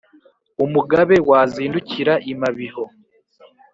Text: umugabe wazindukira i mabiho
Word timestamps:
umugabe 0.65 1.15
wazindukira 1.29 2.13
i 2.31 2.33
mabiho 2.39 2.83